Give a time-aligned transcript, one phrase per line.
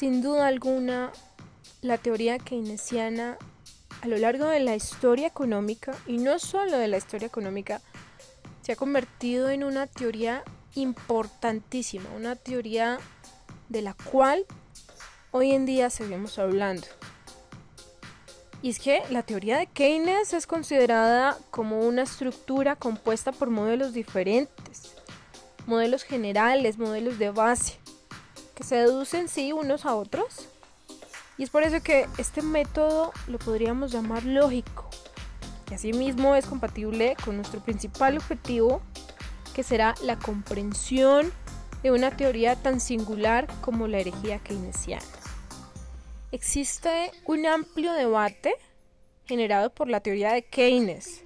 [0.00, 1.12] Sin duda alguna,
[1.82, 3.36] la teoría keynesiana
[4.00, 7.82] a lo largo de la historia económica, y no solo de la historia económica,
[8.62, 10.42] se ha convertido en una teoría
[10.74, 12.98] importantísima, una teoría
[13.68, 14.46] de la cual
[15.32, 16.86] hoy en día seguimos hablando.
[18.62, 23.92] Y es que la teoría de Keynes es considerada como una estructura compuesta por modelos
[23.92, 24.94] diferentes,
[25.66, 27.79] modelos generales, modelos de base,
[28.60, 30.48] que se deducen sí unos a otros.
[31.38, 34.90] Y es por eso que este método lo podríamos llamar lógico,
[35.66, 38.82] que asimismo es compatible con nuestro principal objetivo,
[39.54, 41.32] que será la comprensión
[41.82, 45.06] de una teoría tan singular como la herejía keynesiana.
[46.30, 48.54] Existe un amplio debate
[49.24, 51.22] generado por la teoría de Keynes.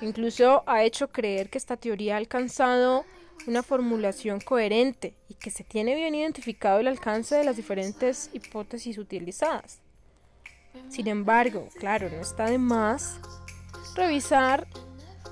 [0.00, 3.04] Incluso ha hecho creer que esta teoría ha alcanzado
[3.46, 8.98] una formulación coherente y que se tiene bien identificado el alcance de las diferentes hipótesis
[8.98, 9.80] utilizadas.
[10.88, 13.18] Sin embargo, claro, no está de más
[13.94, 14.66] revisar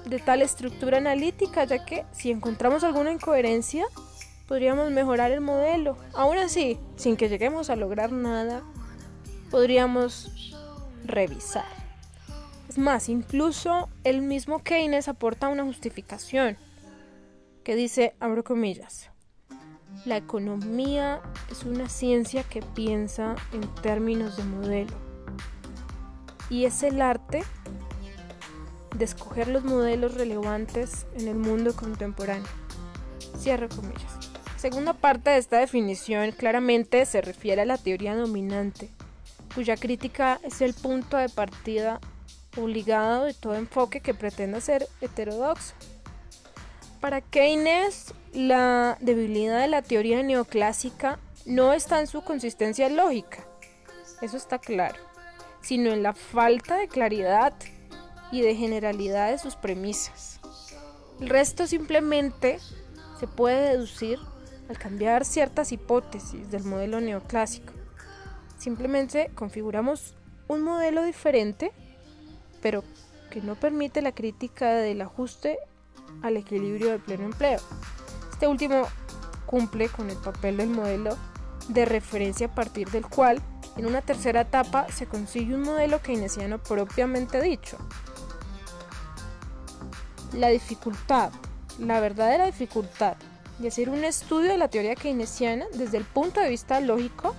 [0.07, 3.85] de tal estructura analítica, ya que si encontramos alguna incoherencia,
[4.47, 5.97] podríamos mejorar el modelo.
[6.15, 8.63] Aún así, sin que lleguemos a lograr nada,
[9.51, 10.57] podríamos
[11.05, 11.85] revisar.
[12.69, 16.57] Es más, incluso el mismo Keynes aporta una justificación
[17.65, 19.11] que dice, abro comillas,
[20.05, 24.93] la economía es una ciencia que piensa en términos de modelo
[26.51, 27.43] y es el arte
[28.97, 32.47] de escoger los modelos relevantes en el mundo contemporáneo.
[33.39, 34.13] Cierro comillas.
[34.57, 38.91] Segunda parte de esta definición claramente se refiere a la teoría dominante,
[39.55, 42.01] cuya crítica es el punto de partida
[42.57, 45.75] obligado de todo enfoque que pretenda ser heterodoxo.
[47.05, 53.47] Para Keynes, la debilidad de la teoría neoclásica no está en su consistencia lógica,
[54.23, 54.97] eso está claro,
[55.61, 57.53] sino en la falta de claridad
[58.33, 60.41] y de generalidad de sus premisas.
[61.21, 62.59] El resto simplemente
[63.21, 64.19] se puede deducir
[64.71, 67.75] al cambiar ciertas hipótesis del modelo neoclásico.
[68.57, 70.15] Simplemente configuramos
[70.49, 71.71] un modelo diferente,
[72.63, 72.83] pero
[73.29, 75.59] que no permite la crítica del ajuste
[76.23, 77.61] al equilibrio del pleno empleo.
[78.33, 78.87] Este último
[79.47, 81.17] cumple con el papel del modelo
[81.69, 83.41] de referencia a partir del cual
[83.77, 87.77] en una tercera etapa se consigue un modelo keynesiano propiamente dicho.
[90.33, 91.33] La dificultad,
[91.79, 93.17] la verdadera dificultad
[93.59, 97.35] de hacer un estudio de la teoría keynesiana desde el punto de vista lógico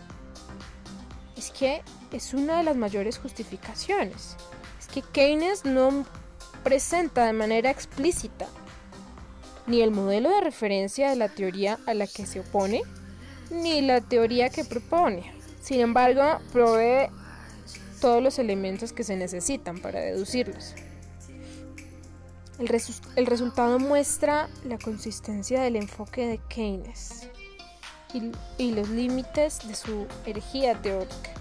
[1.35, 4.37] es que es una de las mayores justificaciones.
[4.79, 6.05] Es que Keynes no
[6.65, 8.47] presenta de manera explícita
[9.67, 12.81] ni el modelo de referencia de la teoría a la que se opone,
[13.51, 15.31] ni la teoría que propone.
[15.61, 17.11] Sin embargo, provee
[18.01, 20.73] todos los elementos que se necesitan para deducirlos.
[22.57, 22.67] El,
[23.27, 27.29] resultado muestra la consistencia del enfoque de Keynes
[28.11, 31.31] y, y los límites de su herejía teórica.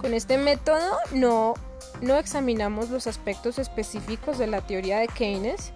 [0.00, 1.54] Con este método no,
[2.00, 5.72] no examinamos los aspectos específicos de la teoría de Keynes,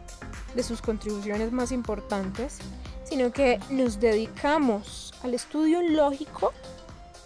[0.55, 2.59] de sus contribuciones más importantes,
[3.05, 6.53] sino que nos dedicamos al estudio lógico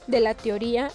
[0.06, 0.90] de la teoría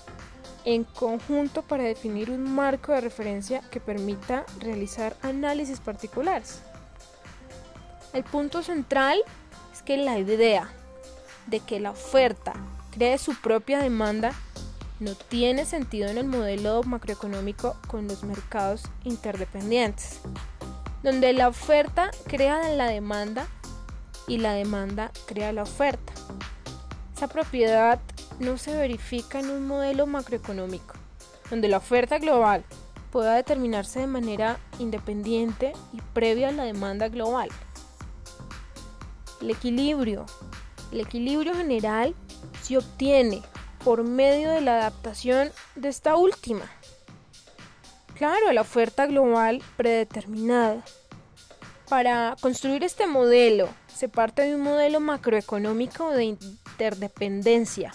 [0.66, 6.62] en conjunto para definir un marco de referencia que permita realizar análisis particulares.
[8.13, 9.19] El punto central
[9.73, 10.69] es que la idea
[11.47, 12.53] de que la oferta
[12.91, 14.33] cree su propia demanda
[15.00, 20.22] no tiene sentido en el modelo macroeconómico con los mercados interdependientes
[21.06, 23.45] donde la oferta crea la demanda
[24.28, 26.13] y la demanda crea la oferta.
[27.16, 28.00] Esa propiedad
[28.39, 30.95] no se verifica en un modelo macroeconómico,
[31.51, 32.66] donde la oferta global
[33.12, 37.50] pueda determinarse de manera independiente y previa a la demanda global.
[39.41, 40.25] El equilibrio.
[40.91, 42.16] El equilibrio general
[42.63, 43.44] se obtiene
[43.86, 46.66] por medio de la adaptación de esta última.
[48.16, 50.84] Claro, la oferta global predeterminada.
[51.88, 57.94] Para construir este modelo se parte de un modelo macroeconómico de interdependencia.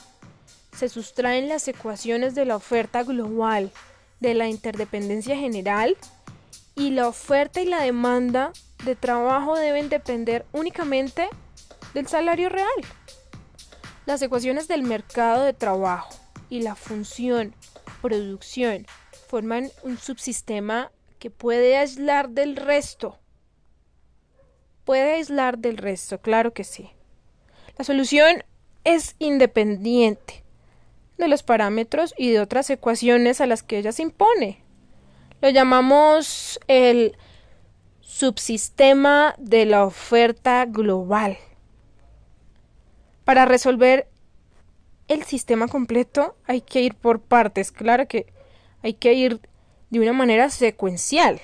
[0.76, 3.72] Se sustraen las ecuaciones de la oferta global,
[4.20, 5.96] de la interdependencia general
[6.76, 8.52] y la oferta y la demanda
[8.84, 11.28] de trabajo deben depender únicamente
[11.94, 12.68] del salario real.
[14.10, 16.18] Las ecuaciones del mercado de trabajo
[16.48, 17.54] y la función
[18.02, 18.84] producción
[19.28, 20.90] forman un subsistema
[21.20, 23.20] que puede aislar del resto.
[24.84, 26.90] Puede aislar del resto, claro que sí.
[27.78, 28.42] La solución
[28.82, 30.42] es independiente,
[31.16, 34.64] de los parámetros y de otras ecuaciones a las que ella se impone.
[35.40, 37.16] Lo llamamos el
[38.00, 41.38] subsistema de la oferta global.
[43.30, 44.08] Para resolver
[45.06, 48.26] el sistema completo hay que ir por partes, claro que
[48.82, 49.38] hay que ir
[49.90, 51.40] de una manera secuencial.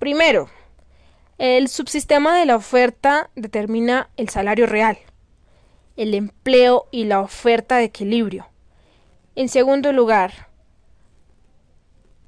[0.00, 0.50] Primero,
[1.38, 4.98] el subsistema de la oferta determina el salario real,
[5.96, 8.48] el empleo y la oferta de equilibrio.
[9.36, 10.48] En segundo lugar,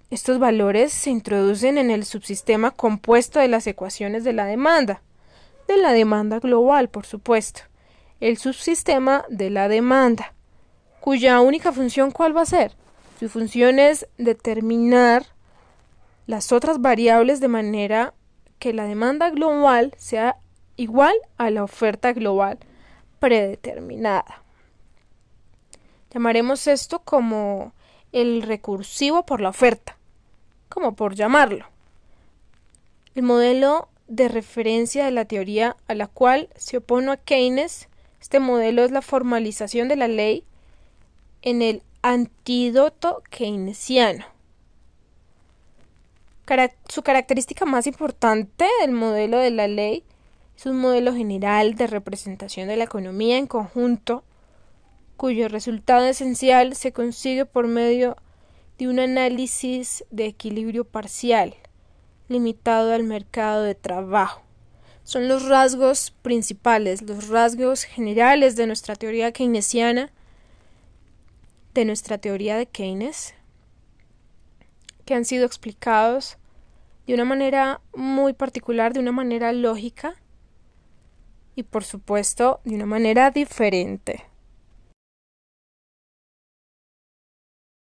[0.08, 5.02] estos valores se introducen en el subsistema compuesto de las ecuaciones de la demanda,
[5.66, 7.62] de la demanda global, por supuesto,
[8.20, 10.34] el subsistema de la demanda,
[11.00, 12.74] cuya única función ¿cuál va a ser?
[13.18, 15.26] Su función es determinar
[16.26, 18.14] las otras variables de manera
[18.58, 20.36] que la demanda global sea
[20.76, 22.58] igual a la oferta global
[23.18, 24.42] predeterminada.
[26.10, 27.72] Llamaremos esto como
[28.12, 29.96] el recursivo por la oferta,
[30.68, 31.66] como por llamarlo.
[33.14, 37.88] El modelo de referencia de la teoría a la cual se opone a Keynes,
[38.20, 40.44] este modelo es la formalización de la ley
[41.42, 44.24] en el antídoto keynesiano.
[46.88, 50.02] Su característica más importante del modelo de la ley
[50.56, 54.24] es un modelo general de representación de la economía en conjunto,
[55.16, 58.16] cuyo resultado esencial se consigue por medio
[58.78, 61.54] de un análisis de equilibrio parcial,
[62.28, 64.47] limitado al mercado de trabajo.
[65.08, 70.12] Son los rasgos principales, los rasgos generales de nuestra teoría keynesiana,
[71.72, 73.32] de nuestra teoría de Keynes,
[75.06, 76.37] que han sido explicados
[77.06, 80.14] de una manera muy particular, de una manera lógica
[81.54, 84.27] y por supuesto de una manera diferente.